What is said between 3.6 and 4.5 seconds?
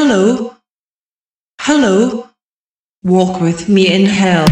me in hell.